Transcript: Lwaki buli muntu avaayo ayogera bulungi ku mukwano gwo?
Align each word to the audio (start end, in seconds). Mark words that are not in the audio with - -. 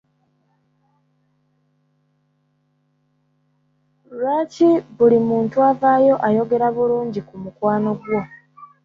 Lwaki 4.17 4.69
buli 4.95 5.19
muntu 5.29 5.57
avaayo 5.69 6.15
ayogera 6.27 6.67
bulungi 6.75 7.19
ku 7.27 7.35
mukwano 7.43 7.91
gwo? 8.01 8.19